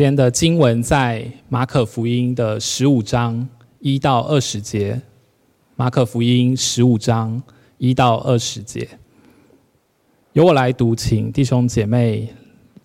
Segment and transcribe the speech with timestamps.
[0.00, 3.46] 今天的经文在马可福音的十五章
[3.80, 4.98] 一到二十节。
[5.76, 7.42] 马可福音十五章
[7.76, 8.88] 一到二十节，
[10.32, 12.32] 由我来读，请弟兄姐妹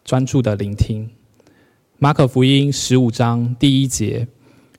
[0.04, 1.09] 专注的聆听。
[1.99, 4.28] 马可福音十五章第一节：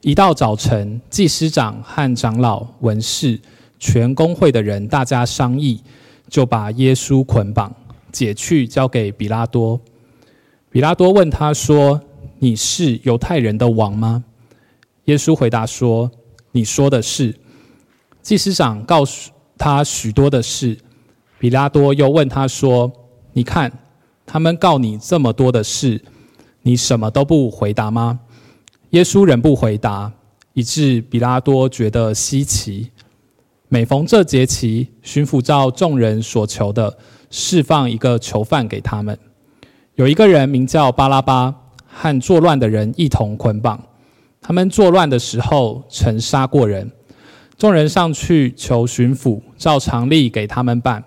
[0.02, 3.40] 一到早晨，祭司长和长老、文士、
[3.78, 5.80] 全公会的人，大家商议，
[6.28, 7.74] 就把耶稣捆绑，
[8.12, 9.80] 解去，交给比拉多。
[10.68, 11.98] 比拉多问他说
[12.38, 14.24] ：“你是犹太人的王吗？”
[15.06, 16.10] 耶稣回答说
[16.52, 17.34] ：“你说的是。”
[18.22, 20.76] 祭司长告诉他许多的事。
[21.38, 22.90] 比拉多又问他说
[23.32, 23.70] ：“你看，
[24.24, 26.02] 他们告你这么多的事，
[26.62, 28.20] 你什么都不回答吗？”
[28.90, 30.10] 耶稣仍不回答，
[30.54, 32.90] 以致比拉多觉得稀奇。
[33.68, 36.96] 每逢这节期，巡抚照众人所求的，
[37.30, 39.18] 释放一个囚犯给他们。
[39.96, 41.54] 有一个人名叫巴拉巴，
[41.98, 43.82] 和作乱的人一同捆绑。
[44.42, 46.90] 他们作乱的时候，曾杀过人。
[47.56, 51.02] 众人上去求巡抚，照常例给他们办。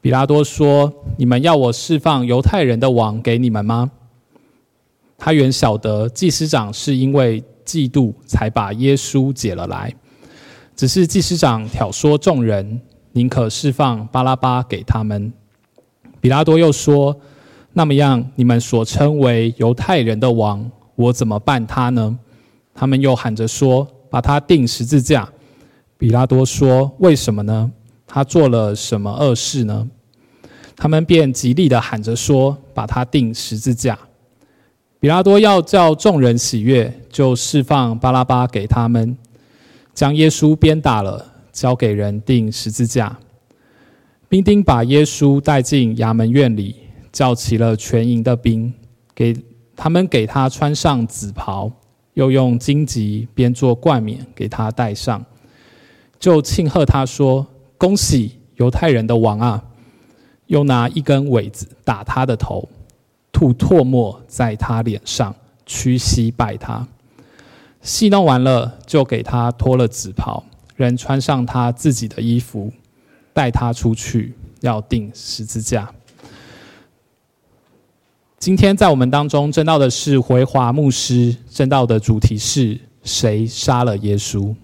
[0.00, 3.90] 比拉多说：“你们要我释放犹太人的王给你们吗？”
[5.18, 9.94] 他原晓得祭司长是因为嫉妒才把耶稣解了来，
[10.74, 12.80] 只是祭司长挑唆众人，
[13.12, 15.30] 宁可释放巴拉巴给他们。
[16.20, 17.14] 比拉多又说。
[17.78, 22.18] 那么样，你们所称为犹太人的王，我怎么办他呢？
[22.74, 25.28] 他们又喊着说：“把他钉十字架。”
[25.98, 27.70] 比拉多说：“为什么呢？
[28.06, 29.86] 他做了什么恶事呢？”
[30.74, 33.98] 他们便极力地喊着说：“把他钉十字架。”
[34.98, 39.14] 比拉多要叫众人喜悦，就释放巴拉巴给他们，
[39.92, 43.18] 将耶稣鞭打了，交给人钉十字架。
[44.30, 46.74] 兵丁把耶稣带进衙门院里。
[47.16, 48.70] 叫齐了全营的兵，
[49.14, 49.34] 给
[49.74, 51.72] 他们给他穿上紫袍，
[52.12, 55.24] 又用荆棘编做冠冕给他戴上，
[56.20, 57.46] 就庆贺他说
[57.78, 59.64] ：“恭喜犹太人的王啊！”
[60.48, 62.68] 又拿一根苇子打他的头，
[63.32, 66.86] 吐唾沫在他脸上，屈膝拜他。
[67.80, 72.70] 戏弄完了，就给他脱了紫袍，人穿上他自己的衣服，
[73.32, 75.90] 带他出去，要钉十字架。
[78.38, 84.54] 今天在我们当中证道的是回华牧师，证道的主题是谁杀了耶稣？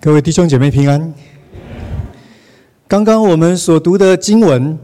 [0.00, 1.14] 各位弟兄姐妹平安。
[2.88, 4.76] 刚刚我们所读的经文，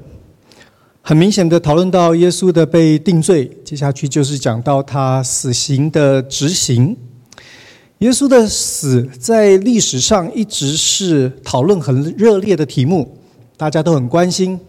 [1.03, 6.97] 很明显的讨论到耶稣的被定罪，接下去就是讲到他死刑的执行。
[7.98, 13.19] 耶稣的死在历史上一直是讨论很热烈的题目，
[13.56, 14.60] 大家都很关心，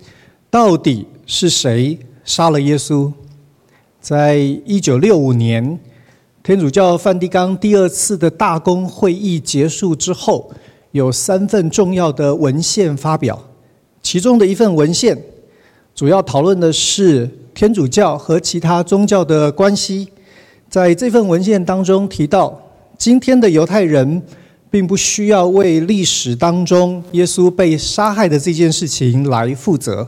[0.50, 3.12] 到底是谁杀了耶稣？
[4.01, 5.78] 在一九六五年，
[6.41, 10.51] 天主教梵蒂冈第二次的大公会议结束之后，
[10.89, 13.39] 有三份重要的文献发表，
[14.01, 15.16] 其中的一份文献
[15.94, 20.07] 主要讨论的是天主教和其他宗教的关系，
[20.68, 22.59] 在这份文献当中提到。
[23.00, 24.22] 今天的犹太人
[24.70, 30.06] 并不需要为历史当中耶稣被杀害的这件事情来负责。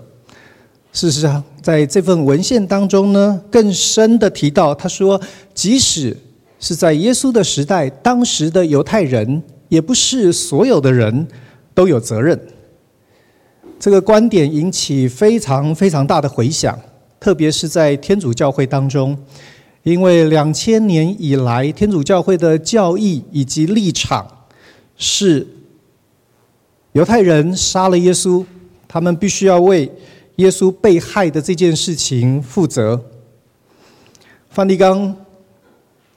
[0.91, 5.19] 事实上，在这份文献当中呢，更深的提到，他说，
[5.53, 6.17] 即使
[6.59, 11.25] 是在耶稣的时代，当时的犹太人也不是所有的人
[11.73, 12.37] 都有责任。
[13.79, 16.77] 这个观点引起非常非常大的回响，
[17.21, 19.17] 特别是在天主教会当中。
[19.83, 24.27] 因为两千年以来，天主教会的教义以及立场
[24.95, 25.47] 是
[26.91, 28.45] 犹太人杀了耶稣，
[28.87, 29.91] 他们必须要为
[30.35, 33.01] 耶稣被害的这件事情负责。
[34.51, 35.15] 梵蒂冈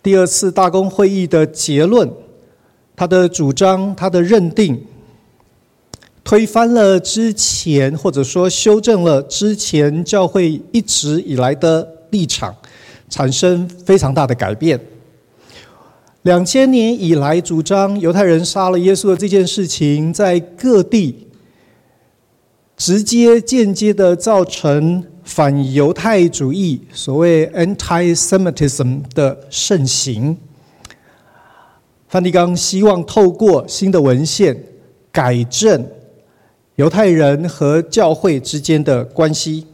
[0.03, 2.11] 第二次大公会议的结论，
[2.95, 4.79] 他的主张，他的认定，
[6.23, 12.55] 推翻了之前或者说修正了之前教会一直以来的立场。
[13.09, 14.81] 产生非常大的改变。
[16.23, 21.29] 两千年以来，主张犹太人杀了耶稣的这件事情，在各地
[22.77, 30.37] 直接、间接的造成反犹太主义（所谓 anti-Semitism） 的盛行。
[32.09, 34.57] 梵蒂冈希望透过新的文献
[35.13, 35.87] 改正
[36.77, 39.67] 犹太人和教会之间的关系。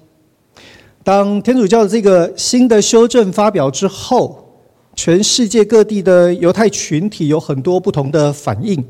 [1.10, 4.48] 当天主教的这个新的修正发表之后，
[4.94, 8.84] 全世界各地的犹太群体有很多不同的反应。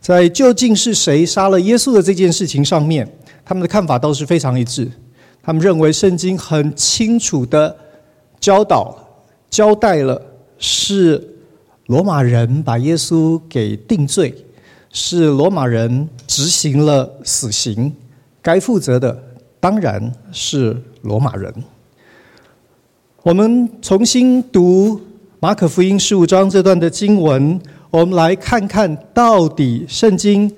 [0.00, 3.12] 在究竟是谁杀了耶稣的这件事情上面，
[3.44, 4.88] 他们的看法都是非常一致。
[5.42, 7.76] 他们认为圣经很清楚的
[8.38, 8.96] 教导、
[9.50, 10.22] 交代了，
[10.56, 11.20] 是
[11.86, 14.32] 罗马人把耶稣给定罪，
[14.92, 17.92] 是罗马人执行了死刑，
[18.40, 19.20] 该负责的
[19.64, 21.50] 当然是罗马人。
[23.22, 25.00] 我们重新读
[25.40, 27.58] 马可福音十五章这段的经文，
[27.90, 30.54] 我们来看看到底圣经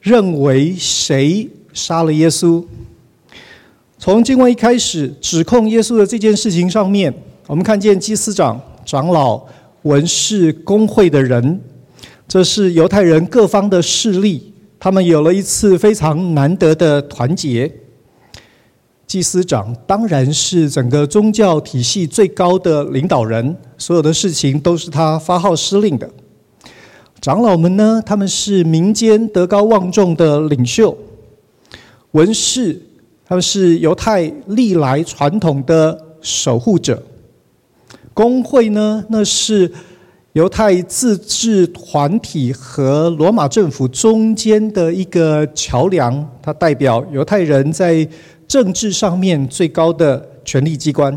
[0.00, 2.64] 认为谁杀了耶稣。
[3.96, 7.14] 从经文一开始指控耶稣的这件事情上面，
[7.46, 9.40] 我们看见祭司长、长老、
[9.82, 11.60] 文士、公会的人，
[12.26, 17.72] 这是犹太人各方的势力，他们有了一次非常难得的团结。
[19.08, 26.08] 祭司长当然是整个宗教体系最高的领导人，所有的事情都是他发号施令的。
[27.20, 30.96] 长老们呢，他们是民间德高望重的领袖，
[32.12, 32.82] 文士。
[33.30, 37.02] 他们是犹太历来传统的守护者，
[38.14, 39.70] 工会呢，那是
[40.32, 48.08] 犹太自治团体和罗马政府中间的一个桥梁，它代表犹太人在
[48.48, 51.16] 政治上面最高的权力机关。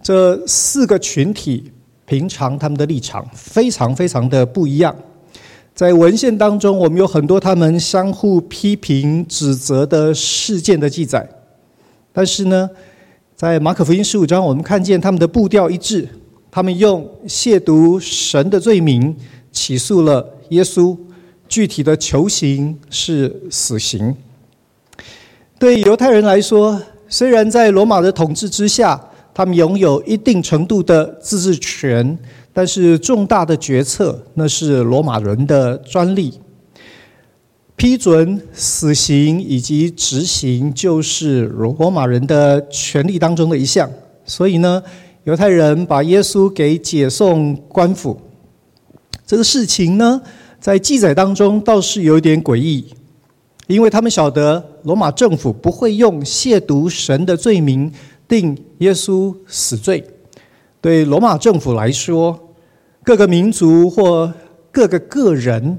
[0.00, 1.72] 这四个群体
[2.06, 4.94] 平常他们的立场非常非常的不一样。
[5.74, 11.28] 在文献当中，我们有很多他们相互批评、指责的事件的记载。
[12.12, 12.70] 但是呢，
[13.34, 16.08] 在马可福音十五章，我们看见他们的步调一致，
[16.48, 19.16] 他们用亵渎神的罪名
[19.50, 20.96] 起诉了耶稣，
[21.48, 24.14] 具体的求刑是死刑。
[25.64, 26.78] 对犹太人来说，
[27.08, 29.02] 虽然在罗马的统治之下，
[29.32, 32.18] 他们拥有一定程度的自治权。
[32.52, 36.38] 但是重大的决策，那是罗马人的专利。
[37.76, 43.90] 批准死刑以及执行，就是罗马人的权力当中的一项。
[44.26, 44.82] 所以呢，
[45.22, 48.20] 犹太人把耶稣给解送官府。
[49.26, 50.20] 这个事情呢，
[50.60, 52.84] 在记载当中倒是有点诡异，
[53.66, 57.90] 因为他们晓得罗马政府不会用亵渎神的罪名
[58.28, 60.04] 定耶稣死罪。
[60.80, 62.38] 对罗马政府来说，
[63.02, 64.32] 各个民族或
[64.70, 65.78] 各个个人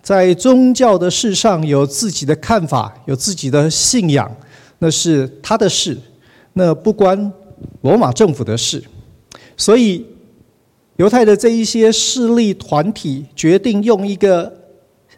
[0.00, 4.30] 在宗教的事上有自己的看法，有自己的信仰，
[4.78, 5.98] 那是他的事，
[6.52, 7.32] 那不关
[7.80, 8.82] 罗马政府的事。
[9.56, 10.04] 所以，
[10.96, 14.52] 犹太的这一些势力团体决定用一个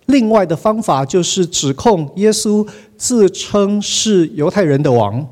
[0.07, 2.67] 另外的方法，就是指控耶稣
[2.97, 5.27] 自称是犹太人的王。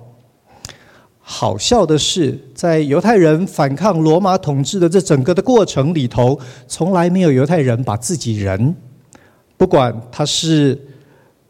[1.26, 6.38] 好笑的是，在犹太人反抗罗马统治的这整个的过程里头，
[6.68, 8.76] 从来没有犹太人把自己人，
[9.56, 10.78] 不管他是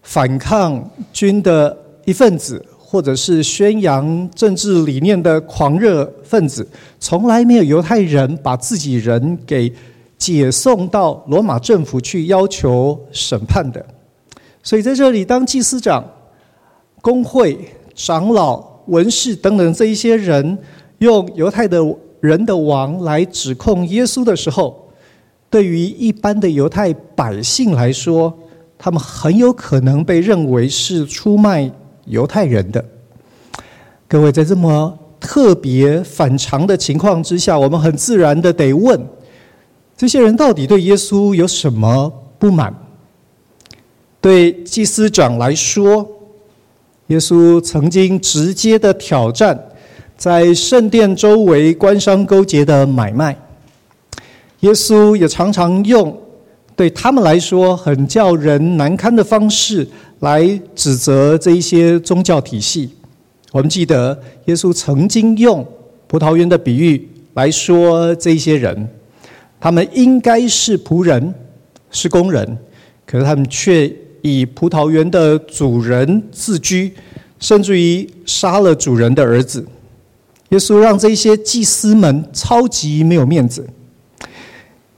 [0.02, 6.64] 反抗军的一份子，或者是宣扬政治理念的狂热分子，
[7.00, 9.72] 从来没有犹太人把自己人给
[10.18, 13.84] 解送到罗马政府去要求审判的。
[14.62, 16.04] 所以在这里，当祭司长、
[17.00, 17.58] 公会
[17.94, 18.74] 长老。
[18.88, 20.58] 文士等等这一些人
[20.98, 21.78] 用犹太的
[22.20, 24.90] 人的王来指控耶稣的时候，
[25.48, 28.30] 对于一般的犹太百姓来说，
[28.76, 31.72] 他们很有可能被认为是出卖
[32.04, 32.84] 犹太人的。
[34.06, 39.00] 各位，在这么特别反常的情况之下，我们很自然的得问：
[39.96, 42.74] 这些人到底对耶稣有什么不满？
[44.20, 46.08] 对祭司长来说，
[47.08, 49.68] 耶稣曾经直接的挑战
[50.16, 53.36] 在圣殿周围官商勾结的买卖。
[54.60, 56.18] 耶稣也常常用
[56.74, 59.86] 对他们来说很叫人难堪的方式
[60.20, 62.90] 来指责这一些宗教体系。
[63.52, 65.64] 我们记得耶稣曾经用
[66.06, 68.88] 葡萄园的比喻来说这些人，
[69.64, 71.34] 他们应该是仆人，
[71.90, 72.58] 是工人，
[73.06, 73.90] 可是他们却。
[74.20, 76.90] 以葡萄园的主人自居，
[77.38, 79.62] 甚至于杀了主人的儿子。
[80.48, 83.66] 耶稣让这些祭司们超级没有面子。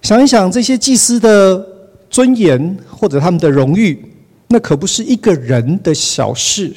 [0.00, 1.66] 想一想，这些祭司的
[2.08, 4.00] 尊严或者他们的荣誉，
[4.46, 6.73] 那可不是一个人的小事，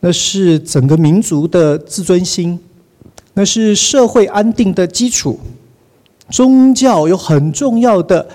[0.00, 2.58] 那是整个民族的自尊心，
[3.34, 5.38] 那是社会安定的基础。
[6.34, 8.26] 宗教有很重要的。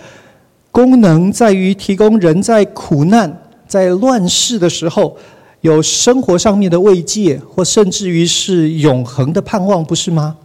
[0.71, 5.17] 功能在于提供人在苦难、在乱世的时候
[5.59, 10.37] 有生活上面的慰藉，或甚至于是永恒的盼望，不是吗？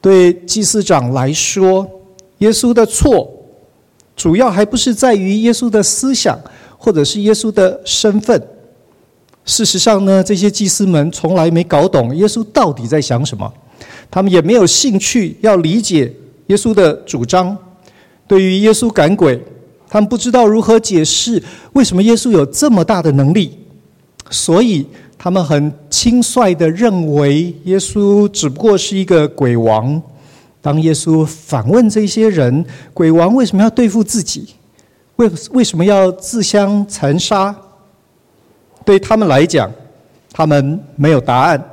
[0.00, 1.84] 对祭司长来说，
[2.38, 3.28] 耶稣的错
[4.14, 6.38] 主要还不是在于耶稣的思想，
[6.78, 8.40] 或者是耶稣的身份。
[9.44, 13.52] 事实上呢，这些祭司们从来没搞懂耶稣到底在想什么，
[14.08, 16.12] 他们也没有兴趣要理解
[16.46, 17.56] 耶稣的主张。
[18.28, 19.40] 对于耶稣赶鬼，
[19.88, 21.42] 他们不知道如何解释
[21.74, 23.56] 为什么耶稣有这么大的能力，
[24.30, 24.84] 所以
[25.16, 30.02] 他们很轻率地认为耶稣只不过是一个鬼王。
[30.60, 34.48] 当耶稣反问这些人：“鬼王为什么要对付自己？
[35.14, 37.54] 为为什么要自相残杀？”
[38.84, 39.70] 对他们来讲，
[40.32, 41.64] 他们没有答案。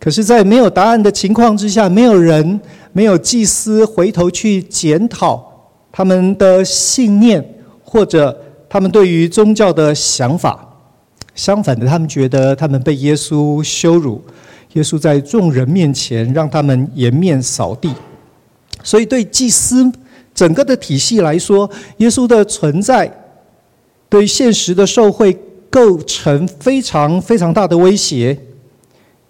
[0.00, 2.60] 可是，在没有答案的情况之下，没有人、
[2.92, 7.42] 没有祭司回头去检讨他们的信念，
[7.82, 10.68] 或者他们对于宗教的想法。
[11.34, 14.22] 相反的，他们觉得他们被耶稣羞辱，
[14.74, 17.92] 耶稣在众人面前让他们颜面扫地。
[18.82, 19.90] 所以，对祭司
[20.34, 23.10] 整个的体系来说，耶稣的存在
[24.08, 25.36] 对现实的社会。
[25.72, 28.38] 构成非常非常大的威胁。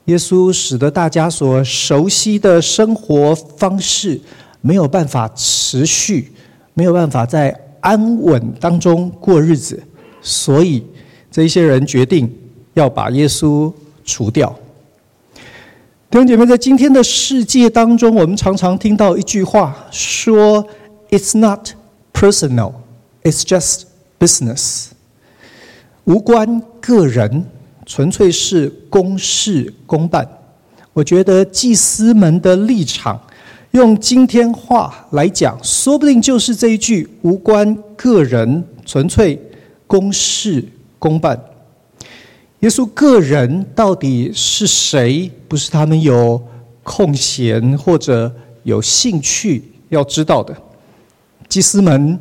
[0.06, 4.20] 耶稣使得大家所熟悉的生活方式
[4.60, 6.32] 没有办法持续，
[6.74, 9.80] 没有办法在安稳当中过日子，
[10.20, 10.84] 所以
[11.30, 12.32] 这些人决定
[12.74, 13.72] 要把耶稣
[14.04, 14.52] 除掉。
[16.10, 20.66] 弟兄姐妹，在今天的世界当中，我们常常听到一句话说
[21.10, 21.70] ：“It's not
[22.12, 22.72] personal,
[23.22, 23.84] it's just
[24.18, 24.88] business。”
[26.04, 27.46] 无关个人，
[27.94, 30.26] 纯粹是公事公办。
[30.94, 33.20] 我觉得祭司们的立场，
[33.72, 39.38] 用今天话来讲，说不定就是这一句“无关个人，纯粹
[39.86, 40.64] 公事
[40.98, 41.38] 公办”。
[42.60, 45.30] 耶稣个人到底是谁？
[45.46, 46.42] 不是他们有
[46.82, 50.56] 空闲或者有兴趣要知道的。
[51.46, 52.18] 祭司们。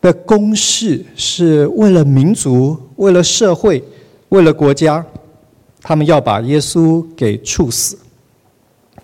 [0.00, 3.84] 的公事是为了民族，为了社会，
[4.30, 5.04] 为了国家，
[5.80, 7.96] 他们要把耶稣给处死。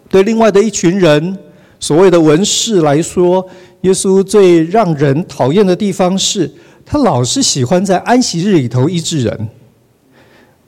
[0.08, 1.38] 对另外的一群人，
[1.78, 3.46] 所谓的文士来说，
[3.82, 6.50] 耶稣最让人讨厌的地方是，
[6.84, 9.48] 他老是喜欢在安息日里头医治人。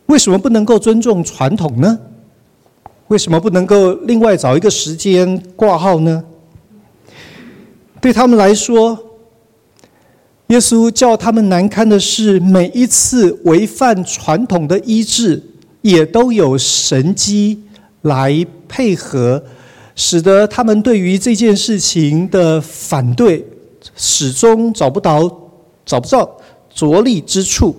[0.07, 1.99] 为什么不能够尊重传统呢？
[3.09, 6.25] 为什么不能够另外找一个时间挂号呢？
[8.01, 8.99] 对他们来说，
[10.49, 15.43] 耶稣叫他们难堪的是，每一次违反传统的医治，
[15.83, 17.63] 也都有神机
[18.01, 19.45] 来配合，
[19.95, 23.47] 使得他们对于这件事情的反对，
[23.95, 25.51] 始终找不到
[25.85, 26.39] 找不到
[26.75, 27.77] 着力之处。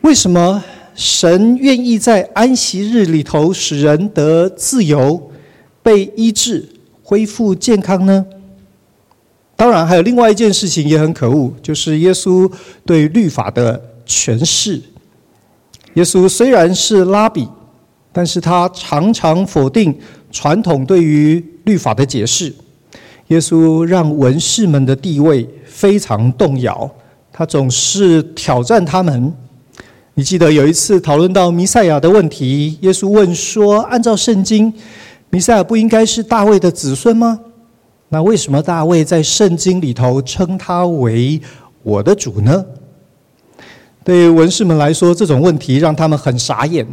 [0.00, 0.64] 为什么
[0.94, 5.30] 神愿意在安息日里头使人得自由、
[5.82, 6.66] 被医治、
[7.02, 8.24] 恢复健康呢？
[9.58, 12.48] 当然，还有另外一件事情也很可恶，就是耶稣
[12.86, 14.80] 对律法的诠释。
[15.94, 17.48] 耶稣虽然是拉比，
[18.12, 19.98] 但是他常常否定
[20.30, 22.54] 传统对于律法的解释。
[23.26, 26.88] 耶稣让文士们的地位非常动摇，
[27.32, 29.34] 他总是挑战他们。
[30.14, 34.72] 你记得有一次讨论到弥赛亚的问题，耶稣问说：“按照圣经，
[35.30, 37.40] 弥赛亚不应该是大卫的子孙吗？”
[38.10, 41.40] 那为什么大卫在圣经里头称他为
[41.82, 42.64] 我的主呢？
[44.02, 46.86] 对于文士们来说，这种问题让他们很傻眼。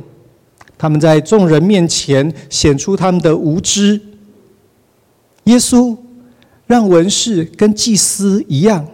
[0.77, 4.01] 他们在众人面前显出他们的无知。
[5.45, 5.95] 耶稣
[6.67, 8.85] 让文士跟祭司一样，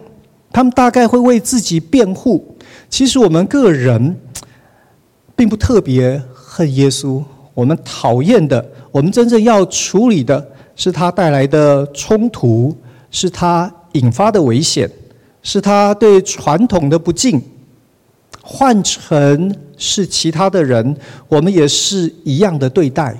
[0.52, 2.56] 他们大概会为自己辩护。
[2.88, 4.16] 其实我们个人
[5.34, 7.20] 并不特别恨耶稣，
[7.52, 10.51] 我们讨厌的，我们真正要处理的。
[10.74, 12.76] 是他带来的冲突，
[13.10, 14.90] 是他引发的危险，
[15.42, 17.40] 是他对传统的不敬。
[18.40, 20.96] 换成是其他的人，
[21.28, 23.16] 我们也是一样的对待，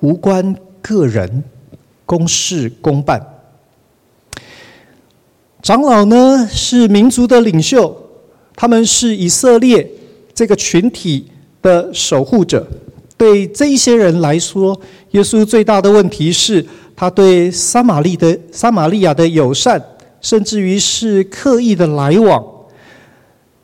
[0.00, 1.44] 无关个人，
[2.04, 3.24] 公事公办。
[5.62, 7.94] 长老呢，是民族的领袖，
[8.56, 9.88] 他们是以色列
[10.34, 11.30] 这个群体
[11.62, 12.66] 的守护者。
[13.20, 16.64] 对这一些人来说，耶稣最大的问题是
[16.96, 19.78] 他对撒玛利的撒玛利亚的友善，
[20.22, 22.42] 甚至于是刻意的来往，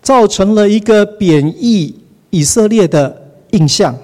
[0.03, 1.95] 造成了一个贬义
[2.29, 3.97] 以色列的印象。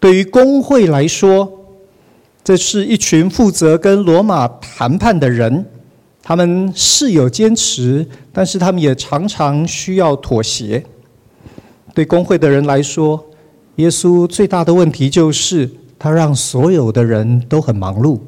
[0.00, 1.48] 对于工会来说，
[2.42, 5.64] 这是一群负责跟罗马谈判的人，
[6.24, 10.84] 他们是有坚持，但是他们也常常需要妥协。
[11.94, 13.24] 对工会的人来说，
[13.78, 15.70] 耶稣最大的问题就是，
[16.00, 18.18] 他让所有的人都很忙碌。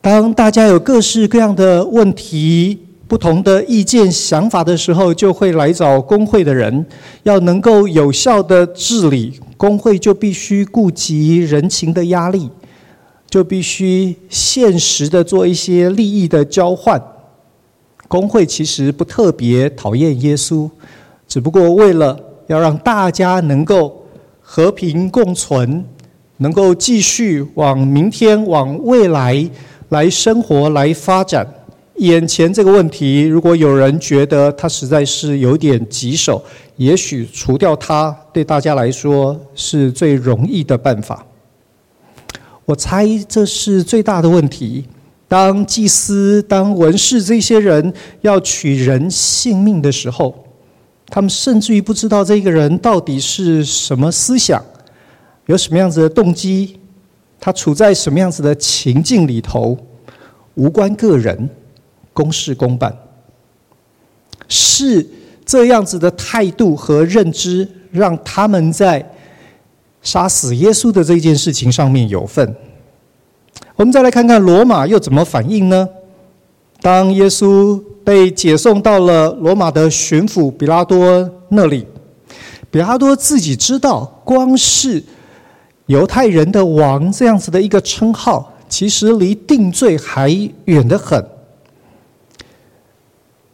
[0.00, 2.78] 当大家有各式各样的问题
[3.08, 6.86] 不同的意见、想法的时候，就会来找公会的人。
[7.24, 12.48] 要能够有效的治理公会，就必须顾及人情的压力，
[13.28, 17.02] 就必须现实的做一些利益的交换。
[18.06, 20.70] 公会其实不特别讨厌耶稣，
[21.26, 24.04] 只不过为了要让大家能够
[24.40, 25.84] 和平共存，
[26.38, 29.48] 能够继续往明天、往未来
[29.88, 31.46] 来生活、来发展。
[31.96, 36.44] 眼前这个问题，如果有人觉得它实在是有点棘手，
[36.76, 41.24] 也许除掉它，对大家来说是最容易的办法。
[42.66, 44.84] 我猜这是最大的问题。
[45.26, 50.45] 当祭司、当文士这些人要取人性命的时候，
[51.08, 54.62] 他们甚至于不知道这个人到底是什么思想，
[55.46, 56.78] 有什么样子的动机，
[57.40, 59.76] 他处在什么样子的情境里头，
[60.54, 61.48] 无关个人。
[62.16, 62.96] 公事公办，
[64.48, 65.06] 是
[65.44, 69.06] 这样子的态度和认知，让他们在
[70.00, 72.56] 杀死耶稣的这件事情上面有份。
[73.74, 75.86] 我们再来看看罗马又怎么反应呢？
[76.80, 81.86] 当耶稣被解送到了罗马的巡抚比拉多那里，
[82.70, 85.02] 比拉多自己知道，光是
[85.86, 90.30] 犹太人的王这样子的一个称号，其实离定罪还
[90.66, 91.24] 远得很。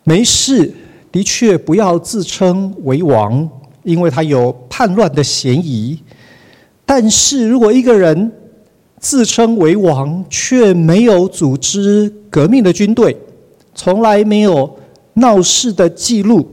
[0.05, 0.75] 没事，
[1.11, 3.49] 的确不要自称为王，
[3.85, 5.99] 因为他有叛乱的嫌疑。
[6.85, 8.33] 但是如果一个人
[9.03, 13.15] 自称为王，却没有组织革命的军队，
[13.75, 14.79] 从来没有
[15.15, 16.49] 闹事的记录，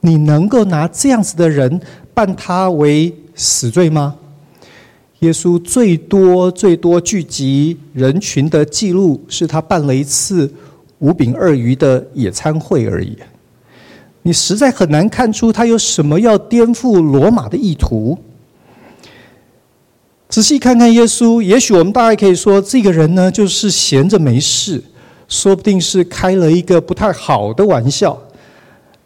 [0.00, 1.78] 你能够拿这样子的人
[2.14, 4.16] 办他为死罪吗？
[5.18, 10.50] 耶稣最多最多聚集人群的记录，是他办了一次。
[11.00, 13.18] 五饼二鱼的野餐会而已，
[14.22, 18.16] 你实在很难看出他有什么要颠覆罗马的意图。
[20.32, 24.82] 仔细看看耶稣，也许我们大概可以说，这个人呢，就是闲着没事，
[25.28, 28.18] 说不定是开了一个不太好的玩笑。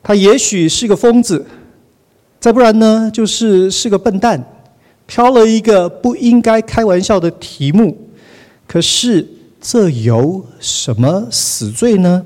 [0.04, 1.44] 他也许是个疯子，
[2.38, 4.40] 再不然呢，就是是个笨蛋，
[5.08, 8.06] 挑了一个不应该开玩笑的题目。
[8.68, 9.26] 可是。
[9.58, 12.24] 这有什么死罪呢？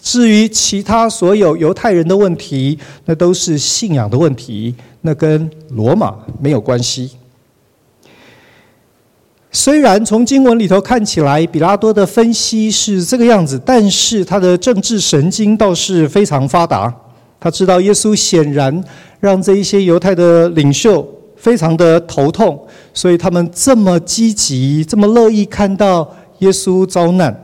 [0.00, 7.10] 至于其他所有犹太人的问题，那都是信仰的问题，那跟罗马没有关系。
[9.52, 16.92] 虽然从经文里头看起来，比拉多的分析是这个样子，但是他的政治神经倒是非常发达。
[17.40, 18.82] 他知道耶稣显然
[19.18, 22.60] 让这一些犹太的领袖非常的头痛，
[22.94, 26.16] 所以他们这么积极，这么乐意看到。
[26.40, 27.38] 耶稣遭难，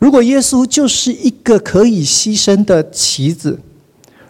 [0.00, 3.56] 如果耶稣就是一个可以牺牲的棋子，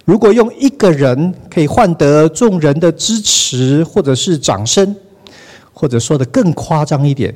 [0.05, 4.95] 如果用一个人可以换得众人的支持或者是掌声，
[5.81, 7.33] 或者说得更夸张一点，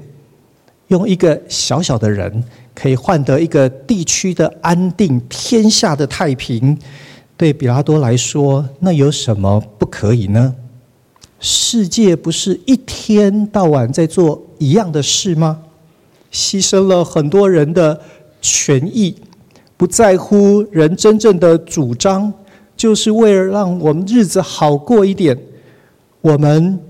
[0.89, 2.43] 用一个小小的人
[2.75, 6.77] 可以换得一个地区的安定、天下的太平，
[7.37, 10.57] 对比拉多来说，那有什么不可以呢？
[11.39, 15.63] 世界不是一天到晚在做一样的事吗？
[16.33, 18.01] 牺牲了很多人的
[18.41, 19.15] 权益，
[19.77, 22.33] 不在乎人真正的主张，
[22.77, 25.39] 就是为了让我们日子好过一点。
[26.21, 26.81] 我们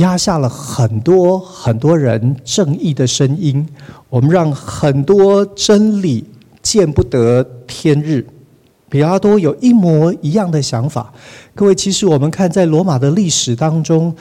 [0.00, 3.66] 压下了很多很多人正义的声音，
[4.08, 6.24] 我们让很多真理
[6.60, 8.26] 见不得天日。
[8.88, 11.12] 比拉多有一模一样的想法。
[11.54, 14.14] 各位，其实我们看在罗马的历史当中。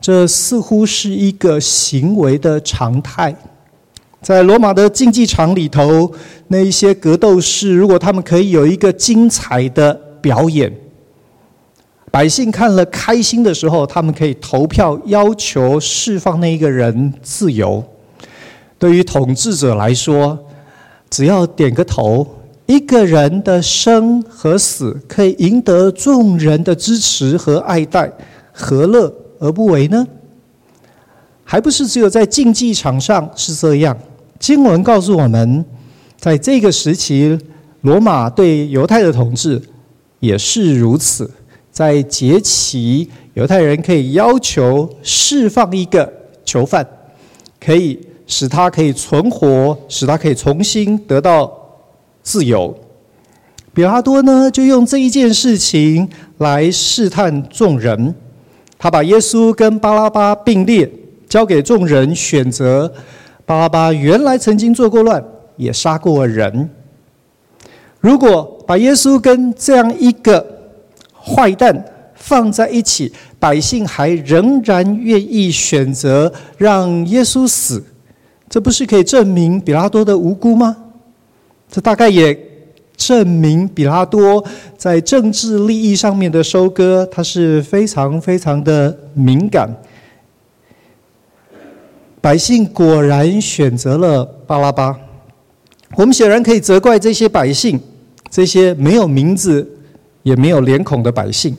[0.00, 3.34] 这似乎是一个行为的常态，
[4.22, 6.12] 在罗马的竞技场里头，
[6.46, 10.72] 那一些格斗士，如果他们可以有一个精彩的表演，
[12.10, 17.84] 百姓看了开心的时候，他们可以投票要求释放那一个人自由。
[18.78, 20.38] 对于统治者来说，
[21.10, 22.26] 只要点个头，
[22.66, 28.10] 一个人的生和死可以赢得众人的支持和爱戴，
[28.52, 30.06] 何乐而不为呢？
[31.44, 33.96] 还不是只有在竞技场上是这样。
[34.38, 35.64] 经文告诉我们，
[36.18, 37.38] 在这个时期，
[37.80, 39.60] 罗马对犹太的统治
[40.20, 41.30] 也是如此。
[41.78, 46.12] 在节期，犹太人可以要求释放一个
[46.44, 46.84] 囚犯，
[47.64, 51.48] 可以使他可以存活，使他可以重新得到
[52.20, 52.76] 自由。
[53.72, 58.12] 比拉多呢，就用这一件事情来试探众人。
[58.76, 60.90] 他把耶稣跟巴拉巴并列，
[61.28, 62.92] 交给众人选择。
[63.46, 65.24] 巴拉巴原来曾经做过乱，
[65.56, 66.68] 也杀过人。
[68.00, 70.57] 如果把耶稣跟这样一个
[71.28, 77.84] 坏蛋放在一起，百姓还仍然愿意选择让耶稣死，
[78.48, 80.76] 这不是可以证明比拉多的无辜吗？
[81.70, 82.36] 这大概也
[82.96, 84.44] 证明比拉多
[84.76, 89.68] 在政治利益上面的收割，他是非常非常的敏感。
[92.20, 94.98] 百姓果然选择了巴拉巴。
[95.94, 97.78] 我们显然可以责怪这些百姓，
[98.28, 99.77] 这些没有名字
[100.28, 101.56] 也没有脸孔的百姓。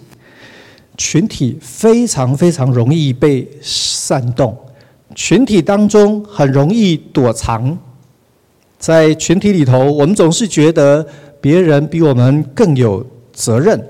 [0.95, 4.55] 群体非常非常容易被煽动，
[5.15, 7.77] 群体当中很容易躲藏。
[8.77, 11.05] 在群体里头，我们总是觉得
[11.41, 13.81] 别人比我们更有责任，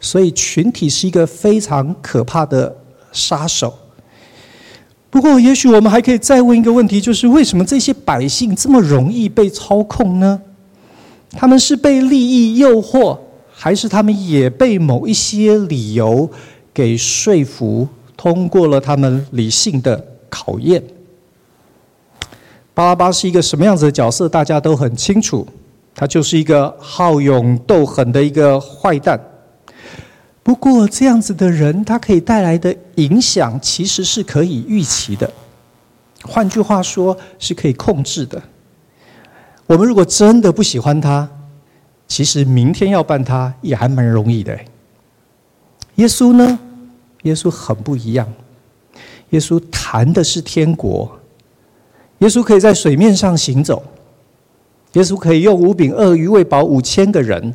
[0.00, 2.74] 所以群体是一个非常可怕的
[3.10, 3.72] 杀手。
[5.08, 10.40] 不过，也许我们还可以再问一个问题，就是为什么这些百姓这么容易被操控呢？
[11.30, 13.18] 他们是被利益诱惑，
[13.64, 16.30] 还是他们也被某一些理由
[16.74, 20.82] 给说服，通过了他们理性的考验？
[22.74, 24.28] 巴拉巴是一个什么样子的角色？
[24.28, 25.48] 大家都很清楚，
[25.94, 29.18] 他就是一个好勇斗狠的一个坏蛋。
[30.42, 35.32] 不过，这样子的人，他可以带来的影响其实是可以预期的。
[36.22, 38.42] 换句话说，是可以控制的。
[39.64, 41.26] 我们如果真的不喜欢他，
[42.06, 44.58] 其实明天要办他也还蛮容易的。
[45.96, 46.58] 耶稣呢？
[47.22, 48.30] 耶稣很不一样。
[49.30, 51.18] 耶稣谈的是天国。
[52.18, 53.82] 耶稣可以在水面上行走。
[54.92, 57.54] 耶稣可以用五饼二鱼喂饱五千个人。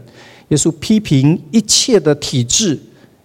[0.49, 2.79] 耶稣批评一切的体制，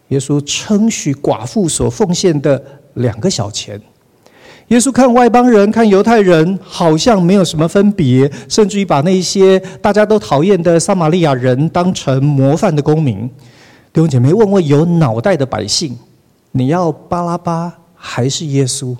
[0.08, 2.62] 耶稣称许寡妇所奉献的
[2.94, 3.80] 两个小钱。
[4.68, 13.28] 耶稣看外邦人、看犹太人，好像没有什么分别，甚至于把那些大家都讨厌的撒玛利亚人当成模范的公民。
[13.92, 15.96] 弟兄姐妹，问问有脑袋的百姓，
[16.52, 18.96] 你要巴拉巴还是耶稣？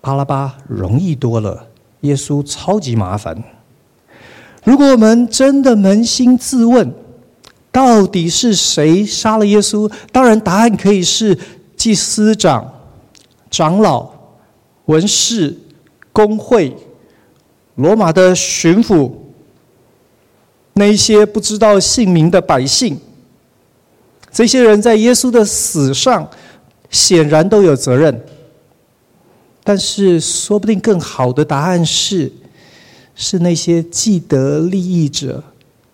[0.00, 1.66] 巴拉巴容易多了，
[2.00, 3.42] 耶稣超级麻烦。
[4.64, 6.92] 如果我们真的扪心自问，
[7.70, 9.90] 到底是谁杀了耶稣？
[10.10, 11.38] 当然，答案可以是
[11.76, 12.72] 祭司长、
[13.54, 14.10] 长老、
[14.86, 15.56] 文士、
[16.12, 16.76] 公会、
[17.76, 19.12] 罗马的巡抚，
[20.72, 22.98] 那些不知道姓名的百姓。
[24.32, 26.28] 这些人在耶稣的死上
[26.90, 28.20] 显然都有责任，
[29.62, 32.32] 但是说不定更好的答案是。
[33.14, 35.40] 是那些既得利益者，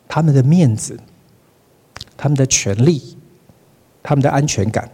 [0.09, 0.99] 他们的面子、
[2.17, 3.15] 他们的权利、
[4.03, 4.91] 他们的安全感，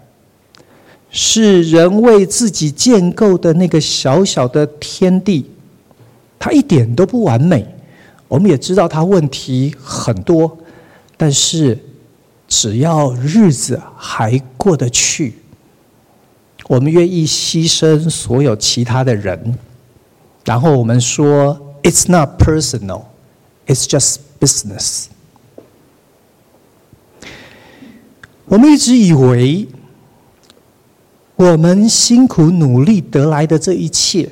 [1.10, 5.50] 是人为自己建构的那个小小的天地，
[6.38, 7.66] 它一点都不完美。
[8.28, 10.58] 我们也知道它问题很多，
[11.16, 11.78] 但是
[12.48, 15.34] 只要日子还过得去，
[16.66, 19.58] 我们愿意牺牲所有其他的人，
[20.44, 21.62] 然后我们说。
[21.82, 23.04] It's not personal,
[23.68, 25.04] it's just business。
[28.46, 29.68] 我们一直以为，
[31.36, 34.28] 我们辛苦努力得来的这一切，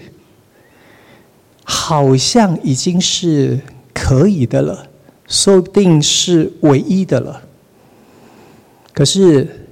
[1.62, 3.60] 好像已经是
[3.92, 4.86] 可以的了，
[5.28, 7.42] 说不定是唯一的了。
[8.94, 9.66] 可是，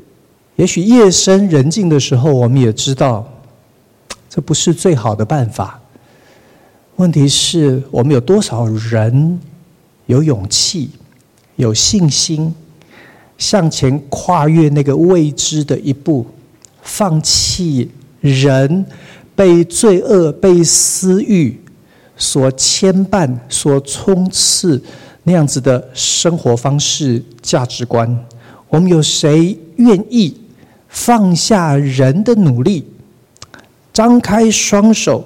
[0.57, 3.27] 也许夜深人静的时候，我们也知道，
[4.29, 5.81] 这不是最好的办法。
[6.97, 9.41] 问题是我们有多少人
[10.05, 10.91] 有勇气、
[11.57, 12.55] 有信心
[13.39, 16.27] 向前跨越那个未知的一步，
[16.83, 17.91] 放弃
[18.21, 18.85] 人
[19.35, 21.59] 被罪恶、被私欲
[22.17, 24.81] 所牵绊、所充斥
[25.25, 28.27] 那样子的生活方式、价值观？
[28.69, 30.37] 我们有谁愿意
[30.89, 32.85] 放下人的努力，
[33.93, 35.25] 张开双手？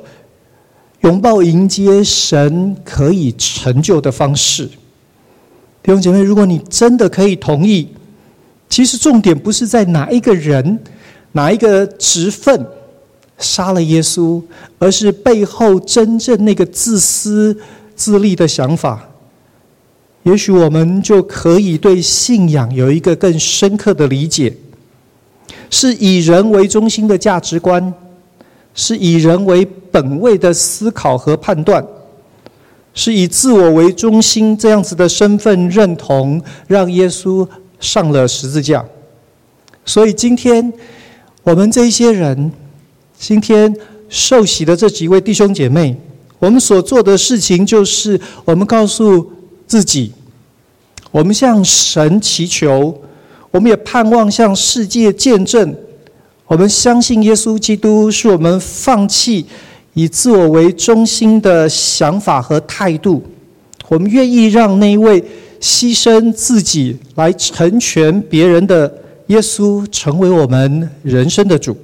[1.01, 4.67] 拥抱迎接神可以成就的方式，
[5.83, 7.89] 弟兄姐妹，如果你真的可以同意，
[8.69, 10.81] 其实重点不是在哪一个人、
[11.37, 12.67] 哪一个职分
[13.39, 14.43] 杀了耶稣，
[14.79, 17.57] 而是背后真正那个自私
[17.95, 19.09] 自利的想法。
[20.23, 24.57] 也许我们就可以对信仰有一个更深刻的理解，
[25.71, 27.95] 是以人为中心的价值观。
[28.79, 31.83] 是以人为本位的思考和判断，
[32.93, 37.49] 是以自我为中心这样子的身份认同，让耶稣
[37.81, 38.85] 上了十字架。
[39.87, 40.71] 所以今天
[41.47, 42.51] 我们这些人，
[43.17, 43.73] 今天
[44.09, 45.97] 受洗的这几位弟兄姐妹，
[46.41, 49.31] 我们所做的事情就是，我们告诉
[49.65, 50.11] 自己，
[51.13, 53.01] 我们向神祈求，
[53.53, 55.73] 我们也盼望向世界见证，
[56.49, 59.47] 我们相信耶稣基督是我们放弃
[59.95, 63.23] 以自我为中心的想法和态度，
[63.87, 65.23] 我们愿意让那一位
[65.61, 68.93] 牺牲自己来成全别人的
[69.27, 71.77] 耶稣成为我们人生的主。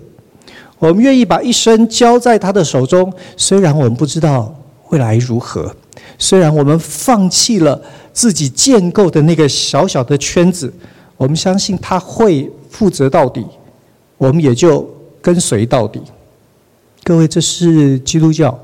[0.78, 4.52] 我们愿意把一生交在他的手中，虽然我们不知道
[4.88, 5.74] 未来如何，
[6.18, 7.81] 虽然我们放弃了
[8.12, 10.72] 自己建构的那个小小的圈子，
[11.16, 13.46] 我们相信他会负责到底，
[14.18, 14.88] 我们也就
[15.20, 16.02] 跟随到底。
[17.05, 18.59] 各位，这是基督教，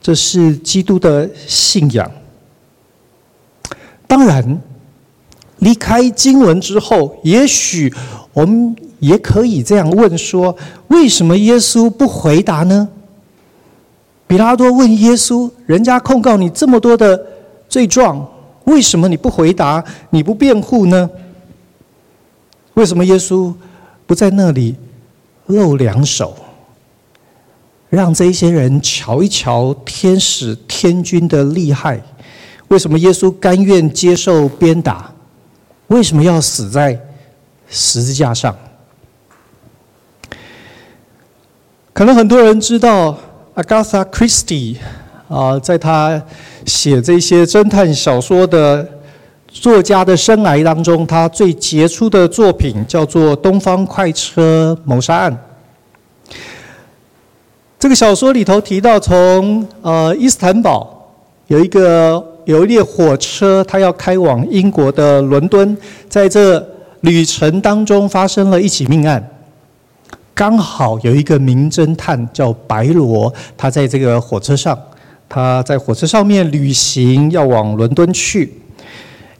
[0.00, 2.08] 这是基督的信仰。
[4.06, 4.60] 当然，
[5.66, 7.92] 离开经文之后，也许
[8.32, 8.76] 我们。
[8.98, 10.56] 也可以这样问说：
[10.88, 12.88] 为什么耶稣不回答呢？
[14.26, 17.26] 比拉多问耶稣：“人家控告你这么多的
[17.68, 18.26] 罪状，
[18.64, 19.84] 为什么你不回答？
[20.08, 21.10] 你不辩护呢？
[22.72, 23.52] 为什么耶稣
[24.06, 24.74] 不在那里
[25.44, 26.34] 露两手，
[27.90, 32.02] 让这些人瞧一瞧天使天君的厉害？
[32.68, 35.12] 为什么耶稣甘愿接受鞭打？
[35.88, 36.98] 为什么要死在
[37.68, 38.56] 十字架上？”
[41.92, 43.16] 可能很多人知道
[43.54, 44.76] ，Agatha Christie
[45.28, 46.22] 啊，在他
[46.66, 48.86] 写这些侦探小说的
[49.48, 55.32] 作家的生涯当中，他最杰出的作品叫做《东方快车谋杀案》。
[57.78, 61.14] 这个小说里头提到，从呃伊斯坦堡
[61.46, 65.76] 有一个有一列火车，它要开往英国的伦敦，
[66.08, 66.64] 在这
[67.00, 69.22] 旅程当中发生了一起命案。
[70.32, 74.78] 刚好有一个名侦探叫白罗，他在这个火车上，
[75.28, 78.52] 他在火车上面旅行，要往伦敦去。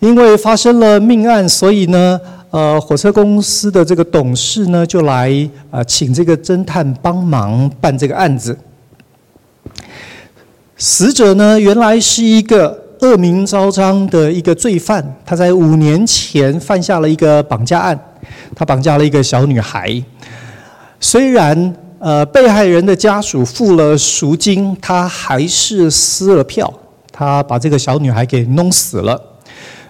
[0.01, 8.59] 因为发生了命案，所以呢，呃，火车公司的这个董事呢，就来呃请这个侦探帮忙办这个案子。
[10.77, 17.99] 死者呢，原来是一个恶名昭彰的一个罪犯，他在五年前犯下了一个绑架案，
[18.55, 20.03] 他绑架了一个小女孩。
[20.99, 26.73] 虽然呃被害人的家属付了赎金，他还是撕了票，
[27.13, 29.21] 他把这个小女孩给弄死了。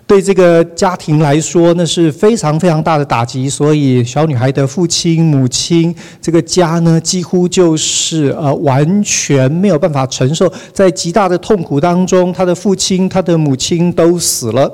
[0.06, 3.48] 对这个家庭来说，那是非常非常大的打击。
[3.48, 14.72] 所以小女孩的父亲、母亲，这个家呢，几乎就是呃完全没有办法承受，在极大的痛苦当中，她的父亲、她的母亲都死了。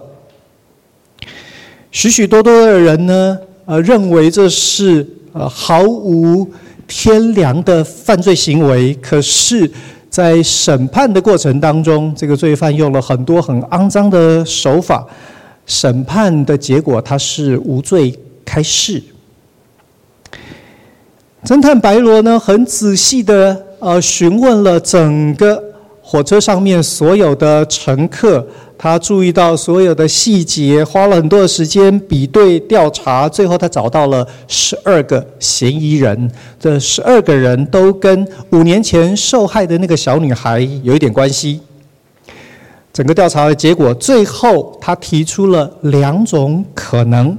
[1.91, 5.07] 许许多多的人呢，呃认为这是。
[5.35, 6.47] 呃，毫无
[6.87, 9.67] 天良的犯罪行为，可是，
[10.13, 15.07] 在审判的过程当中，这个罪犯用了很多很肮脏的手法，
[15.65, 19.03] 审判的结果他是无罪开释。
[21.45, 25.65] 侦探白罗呢，很仔细的呃询问了整个
[26.03, 28.47] 火车上面所有的乘客。
[28.83, 36.29] 他注意到所有的细节，花了很多的时间比对调查，最后他找到了十二个嫌疑人。
[36.59, 41.61] 这十二个人都跟五年前受害的那个小女孩有一点关系。
[42.93, 47.39] 整个调查的结果，最后他提出了两种可能。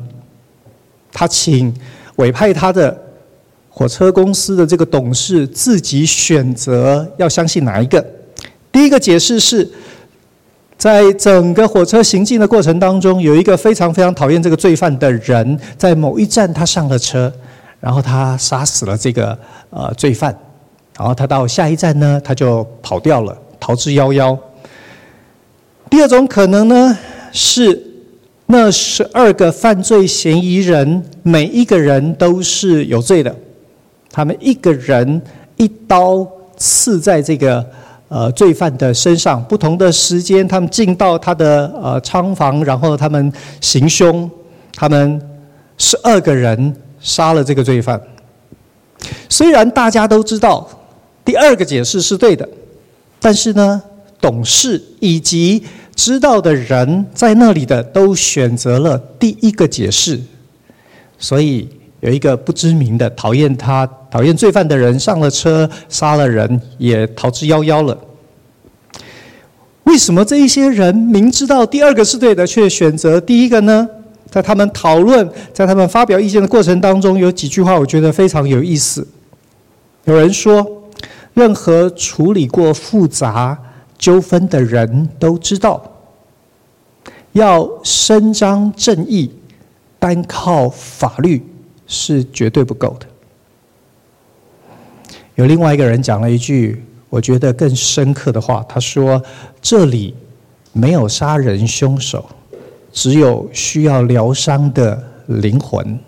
[1.11, 1.75] 他请
[2.15, 2.97] 委派他的
[3.69, 8.01] 火车公司的这个董事自己选择要相信哪一个。
[8.71, 9.69] 第一个解释是。
[10.83, 17.31] 在整个火车行进的过程当中，有一个非常非常讨厌这个罪犯的人，在某一站他上了车，
[17.79, 20.37] 然后他杀死了这个呃罪犯，
[20.97, 24.37] 然后他到下一站呢，他就跑掉了，逃之夭夭。
[25.89, 26.97] 第二种可能呢，
[27.31, 27.81] 是
[28.47, 33.33] 那十二个犯罪嫌疑人每一个人都是有罪的，
[34.11, 35.21] 他们一个人
[35.55, 37.65] 一刀刺在这个。
[38.13, 44.29] 呃，罪犯的身上，不同的时间，他们进到他的呃仓房，然后他们行凶，
[44.75, 45.19] 他们
[45.79, 47.99] 十二个人杀了这个罪犯。
[49.27, 50.69] 虽然大家都知道
[51.25, 52.47] 第二个解释是对的，
[53.19, 53.81] 但是呢，
[54.21, 55.63] 董事以及
[55.95, 60.21] 知道的人在那里的都选择了第一个解释，
[61.17, 61.67] 所以
[62.03, 63.89] 有一个不知名的讨厌他。
[64.11, 67.97] 讨厌罪犯的人上了车，杀了人，也逃之夭夭了。
[69.85, 73.89] 为什么这一些人明知道第二个是对的，却选择第一个呢？
[74.29, 79.07] 在他们讨论，在他们发表意见的过程当中，有几句话我觉得非常有意思。
[80.03, 80.83] 有人说，
[81.33, 83.57] 任何处理过复杂、
[83.97, 85.81] 纠纷的人都知道，
[87.31, 89.31] 要伸张正义，
[89.97, 91.41] 单靠法律
[91.93, 93.05] 是绝对不够的。
[95.35, 99.23] 有另外一个人讲了一句我觉得更深刻的话，他说
[99.61, 100.15] ：“这里
[100.71, 102.25] 没有杀人凶手，
[102.91, 105.99] 只有需要疗伤的灵魂。”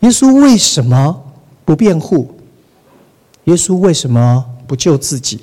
[0.00, 1.24] 耶稣为什么
[1.64, 2.32] 不辩护？
[3.44, 5.40] 耶稣为什么不救自己？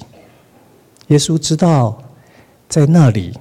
[1.08, 2.02] 耶稣知道，
[2.70, 3.34] 在那里，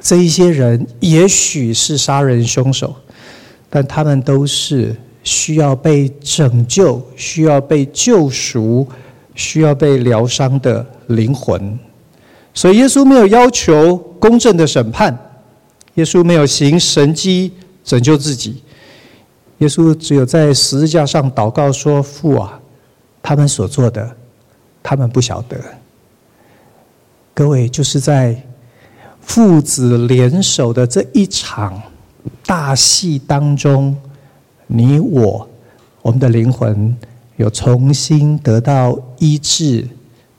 [0.00, 2.94] 这一些人也许是杀人凶手，
[3.74, 4.94] 但他们都是。
[5.26, 8.86] 需要被拯救、需要被救赎、
[9.34, 11.78] 需要被疗伤的灵魂，
[12.52, 15.18] 所以耶稣没有要求公正的审判，
[15.94, 17.50] 耶稣没有行神迹
[17.82, 18.62] 拯救自己，
[19.60, 22.60] 耶稣只有在十字架上祷告说：“父啊，
[23.22, 24.14] 他们所做的，
[24.82, 25.58] 他们不晓得。”
[27.32, 28.38] 各位，就是在
[29.22, 31.82] 父子联手的这一场
[32.44, 33.96] 大戏当中。
[34.66, 35.46] 你我，
[36.00, 36.96] 我们的灵魂
[37.36, 39.86] 有重新得到医治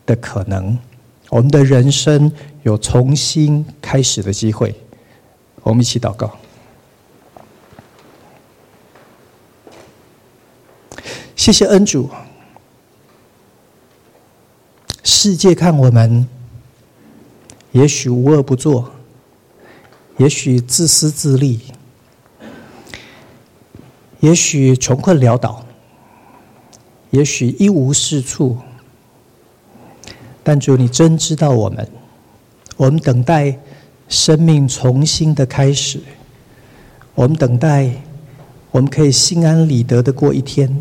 [0.04, 0.78] 的可能，
[1.30, 2.32] 我们的人生
[2.64, 4.76] 有重新开始的机会。
[5.62, 6.36] 我们一起祷告。
[11.36, 12.10] 谢谢恩主。
[15.04, 16.28] 世界看我们，
[17.74, 18.92] 也许无恶不作，
[20.18, 21.62] 也许自私自利。
[24.26, 25.64] 也许穷困潦倒，
[27.12, 28.58] 也许一无是处，
[30.42, 31.88] 但主，你真知道我们。
[32.76, 33.56] 我们等待
[34.10, 36.00] 生命重新的开始，
[37.14, 37.92] 我们等待
[38.72, 40.76] 我们可以心安理得的过一天，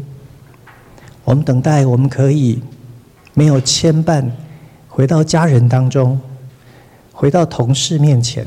[1.25, 2.63] 我们等待我们可以
[3.35, 4.27] 没有牵绊，
[4.89, 6.19] 回到家人当中，
[7.13, 8.47] 回到同事面前，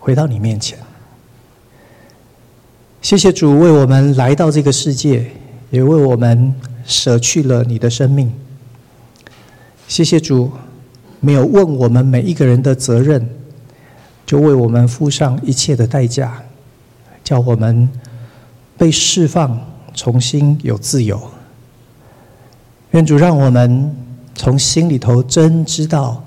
[0.00, 0.78] 回到你面前。
[3.00, 5.30] 谢谢主为我们来到这个世界，
[5.70, 6.52] 也为我们
[6.84, 8.32] 舍去了你的生命。
[9.86, 10.50] 谢谢主，
[11.20, 13.26] 没有问我们每一个人的责任，
[14.26, 16.42] 就为我们付上一切的代价，
[17.22, 17.88] 叫我们
[18.76, 19.58] 被释放，
[19.94, 21.20] 重新有自由。
[22.90, 23.96] 愿主让我们
[24.34, 26.24] 从心里头真知道，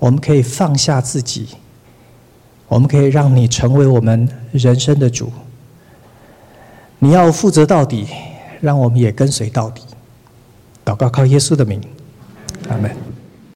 [0.00, 1.46] 我们可以放下自己，
[2.66, 5.32] 我们可以让你成为我们人生的主。
[7.00, 8.08] 你要负责到底，
[8.60, 9.82] 让我们也跟随到底。
[10.84, 11.80] 祷告靠耶稣的名，
[12.68, 12.90] 阿门。